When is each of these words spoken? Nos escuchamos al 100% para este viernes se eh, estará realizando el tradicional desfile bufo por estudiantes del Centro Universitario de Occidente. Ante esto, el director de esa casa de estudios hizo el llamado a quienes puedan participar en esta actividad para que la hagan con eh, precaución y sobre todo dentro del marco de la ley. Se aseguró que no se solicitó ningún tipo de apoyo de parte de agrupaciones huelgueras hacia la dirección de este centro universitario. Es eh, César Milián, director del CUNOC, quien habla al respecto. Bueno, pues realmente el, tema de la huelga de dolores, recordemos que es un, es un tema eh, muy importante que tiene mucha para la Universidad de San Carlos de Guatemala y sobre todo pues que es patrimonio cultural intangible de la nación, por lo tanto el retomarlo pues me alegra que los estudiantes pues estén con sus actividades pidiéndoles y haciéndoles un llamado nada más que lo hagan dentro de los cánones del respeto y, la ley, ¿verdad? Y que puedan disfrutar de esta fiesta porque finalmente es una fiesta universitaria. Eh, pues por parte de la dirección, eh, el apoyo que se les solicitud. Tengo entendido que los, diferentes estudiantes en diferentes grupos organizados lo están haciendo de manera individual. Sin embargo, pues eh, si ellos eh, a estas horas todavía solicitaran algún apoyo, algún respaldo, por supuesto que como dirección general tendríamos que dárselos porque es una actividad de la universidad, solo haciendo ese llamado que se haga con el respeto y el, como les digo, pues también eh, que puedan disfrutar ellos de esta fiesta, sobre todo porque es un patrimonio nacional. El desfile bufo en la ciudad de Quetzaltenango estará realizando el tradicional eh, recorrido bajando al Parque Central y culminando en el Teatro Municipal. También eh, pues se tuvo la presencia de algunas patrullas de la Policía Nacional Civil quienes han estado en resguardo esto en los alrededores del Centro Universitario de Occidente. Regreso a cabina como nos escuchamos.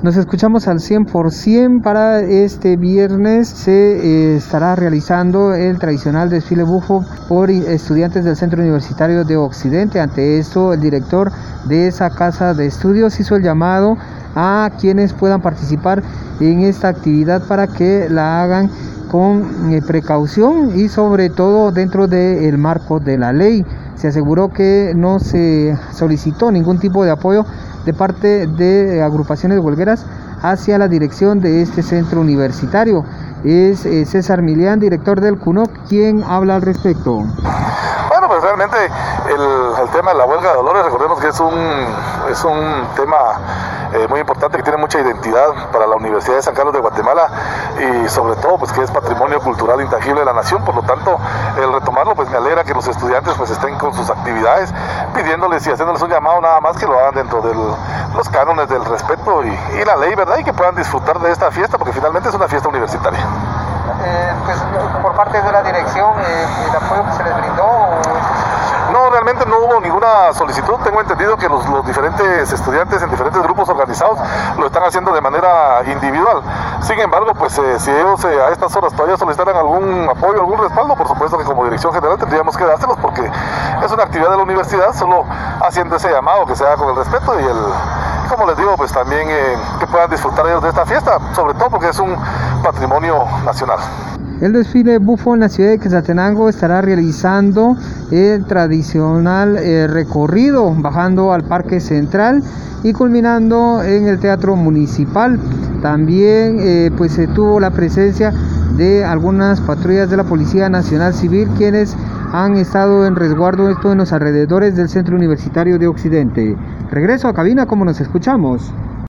Nos 0.00 0.16
escuchamos 0.16 0.68
al 0.68 0.78
100% 0.78 1.82
para 1.82 2.20
este 2.20 2.76
viernes 2.76 3.48
se 3.48 3.72
eh, 3.72 4.36
estará 4.36 4.76
realizando 4.76 5.54
el 5.54 5.76
tradicional 5.80 6.30
desfile 6.30 6.62
bufo 6.62 7.04
por 7.28 7.50
estudiantes 7.50 8.24
del 8.24 8.36
Centro 8.36 8.62
Universitario 8.62 9.24
de 9.24 9.36
Occidente. 9.36 9.98
Ante 9.98 10.38
esto, 10.38 10.72
el 10.72 10.80
director 10.80 11.32
de 11.64 11.88
esa 11.88 12.10
casa 12.10 12.54
de 12.54 12.66
estudios 12.66 13.18
hizo 13.18 13.34
el 13.34 13.42
llamado 13.42 13.96
a 14.36 14.70
quienes 14.80 15.12
puedan 15.14 15.42
participar 15.42 16.04
en 16.38 16.60
esta 16.60 16.86
actividad 16.86 17.42
para 17.48 17.66
que 17.66 18.06
la 18.08 18.44
hagan 18.44 18.70
con 19.10 19.72
eh, 19.72 19.82
precaución 19.84 20.78
y 20.78 20.88
sobre 20.88 21.28
todo 21.28 21.72
dentro 21.72 22.06
del 22.06 22.56
marco 22.56 23.00
de 23.00 23.18
la 23.18 23.32
ley. 23.32 23.66
Se 23.96 24.06
aseguró 24.06 24.52
que 24.52 24.92
no 24.94 25.18
se 25.18 25.76
solicitó 25.92 26.52
ningún 26.52 26.78
tipo 26.78 27.04
de 27.04 27.10
apoyo 27.10 27.44
de 27.84 27.94
parte 27.94 28.46
de 28.46 29.02
agrupaciones 29.02 29.58
huelgueras 29.58 30.04
hacia 30.42 30.78
la 30.78 30.88
dirección 30.88 31.40
de 31.40 31.62
este 31.62 31.82
centro 31.82 32.20
universitario. 32.20 33.04
Es 33.44 33.86
eh, 33.86 34.04
César 34.04 34.42
Milián, 34.42 34.80
director 34.80 35.20
del 35.20 35.38
CUNOC, 35.38 35.70
quien 35.88 36.24
habla 36.24 36.56
al 36.56 36.62
respecto. 36.62 37.22
Bueno, 38.08 38.28
pues 38.28 38.42
realmente 38.42 38.76
el, 39.28 39.90
tema 39.90 40.12
de 40.12 40.18
la 40.18 40.26
huelga 40.26 40.50
de 40.50 40.56
dolores, 40.56 40.84
recordemos 40.84 41.20
que 41.20 41.28
es 41.28 41.40
un, 41.40 41.54
es 42.30 42.44
un 42.44 42.84
tema 42.96 43.16
eh, 43.94 44.06
muy 44.08 44.20
importante 44.20 44.56
que 44.58 44.62
tiene 44.62 44.78
mucha 44.78 44.97
para 45.72 45.86
la 45.86 45.96
Universidad 45.96 46.36
de 46.36 46.42
San 46.42 46.54
Carlos 46.54 46.74
de 46.74 46.80
Guatemala 46.80 47.28
y 47.78 48.08
sobre 48.08 48.36
todo 48.36 48.58
pues 48.58 48.72
que 48.72 48.82
es 48.82 48.90
patrimonio 48.90 49.40
cultural 49.40 49.80
intangible 49.80 50.20
de 50.20 50.26
la 50.26 50.32
nación, 50.32 50.64
por 50.64 50.74
lo 50.74 50.82
tanto 50.82 51.18
el 51.56 51.72
retomarlo 51.72 52.14
pues 52.14 52.28
me 52.30 52.36
alegra 52.36 52.64
que 52.64 52.74
los 52.74 52.86
estudiantes 52.86 53.34
pues 53.36 53.50
estén 53.50 53.76
con 53.78 53.94
sus 53.94 54.10
actividades 54.10 54.72
pidiéndoles 55.14 55.66
y 55.66 55.70
haciéndoles 55.70 56.02
un 56.02 56.10
llamado 56.10 56.40
nada 56.40 56.60
más 56.60 56.76
que 56.76 56.86
lo 56.86 56.98
hagan 56.98 57.14
dentro 57.14 57.40
de 57.42 57.54
los 57.54 58.28
cánones 58.30 58.68
del 58.68 58.84
respeto 58.84 59.42
y, 59.44 59.84
la 59.84 59.96
ley, 59.96 60.14
¿verdad? 60.14 60.38
Y 60.38 60.44
que 60.44 60.52
puedan 60.52 60.74
disfrutar 60.74 61.18
de 61.18 61.30
esta 61.30 61.50
fiesta 61.50 61.78
porque 61.78 61.92
finalmente 61.92 62.28
es 62.28 62.34
una 62.34 62.48
fiesta 62.48 62.68
universitaria. 62.68 63.20
Eh, 63.20 64.32
pues 64.44 64.58
por 65.02 65.14
parte 65.14 65.40
de 65.40 65.52
la 65.52 65.62
dirección, 65.62 66.12
eh, 66.20 66.46
el 66.68 66.76
apoyo 66.76 67.04
que 67.04 67.12
se 67.12 67.24
les 67.24 67.36
solicitud. 70.32 70.74
Tengo 70.84 71.00
entendido 71.00 71.36
que 71.36 71.48
los, 71.48 71.64
diferentes 71.86 72.52
estudiantes 72.52 73.02
en 73.02 73.10
diferentes 73.10 73.42
grupos 73.42 73.68
organizados 73.68 74.18
lo 74.58 74.66
están 74.66 74.82
haciendo 74.84 75.12
de 75.12 75.20
manera 75.20 75.82
individual. 75.90 76.42
Sin 76.82 76.98
embargo, 76.98 77.32
pues 77.34 77.58
eh, 77.58 77.78
si 77.78 77.90
ellos 77.90 78.24
eh, 78.24 78.42
a 78.42 78.50
estas 78.50 78.74
horas 78.76 78.92
todavía 78.92 79.16
solicitaran 79.16 79.56
algún 79.56 80.08
apoyo, 80.08 80.40
algún 80.40 80.58
respaldo, 80.58 80.94
por 80.96 81.08
supuesto 81.08 81.38
que 81.38 81.44
como 81.44 81.64
dirección 81.64 81.92
general 81.92 82.18
tendríamos 82.18 82.56
que 82.56 82.64
dárselos 82.64 82.96
porque 83.00 83.22
es 83.84 83.92
una 83.92 84.02
actividad 84.04 84.30
de 84.30 84.36
la 84.36 84.42
universidad, 84.42 84.94
solo 84.94 85.24
haciendo 85.66 85.96
ese 85.96 86.10
llamado 86.10 86.46
que 86.46 86.56
se 86.56 86.64
haga 86.64 86.76
con 86.76 86.88
el 86.90 86.96
respeto 86.96 87.38
y 87.40 87.44
el, 87.44 87.56
como 88.28 88.46
les 88.46 88.56
digo, 88.56 88.76
pues 88.76 88.92
también 88.92 89.28
eh, 89.30 89.56
que 89.80 89.86
puedan 89.86 90.10
disfrutar 90.10 90.46
ellos 90.46 90.62
de 90.62 90.68
esta 90.68 90.84
fiesta, 90.84 91.18
sobre 91.34 91.54
todo 91.54 91.70
porque 91.70 91.88
es 91.88 91.98
un 91.98 92.16
patrimonio 92.62 93.24
nacional. 93.44 93.78
El 94.40 94.52
desfile 94.52 94.98
bufo 94.98 95.34
en 95.34 95.40
la 95.40 95.48
ciudad 95.48 95.70
de 95.70 95.78
Quetzaltenango 95.80 96.48
estará 96.48 96.80
realizando 96.80 97.76
el 98.10 98.44
tradicional 98.46 99.56
eh, 99.58 99.86
recorrido 99.86 100.74
bajando 100.74 101.32
al 101.32 101.44
Parque 101.44 101.80
Central 101.80 102.42
y 102.82 102.92
culminando 102.92 103.82
en 103.82 104.06
el 104.06 104.18
Teatro 104.18 104.56
Municipal. 104.56 105.38
También 105.82 106.58
eh, 106.60 106.90
pues 106.96 107.12
se 107.12 107.26
tuvo 107.26 107.60
la 107.60 107.70
presencia 107.70 108.32
de 108.76 109.04
algunas 109.04 109.60
patrullas 109.60 110.10
de 110.10 110.16
la 110.16 110.24
Policía 110.24 110.68
Nacional 110.68 111.14
Civil 111.14 111.48
quienes 111.56 111.96
han 112.32 112.56
estado 112.56 113.06
en 113.06 113.16
resguardo 113.16 113.70
esto 113.70 113.92
en 113.92 113.98
los 113.98 114.12
alrededores 114.12 114.76
del 114.76 114.88
Centro 114.88 115.16
Universitario 115.16 115.78
de 115.78 115.86
Occidente. 115.86 116.56
Regreso 116.90 117.28
a 117.28 117.34
cabina 117.34 117.66
como 117.66 117.84
nos 117.84 118.00
escuchamos. 118.00 118.72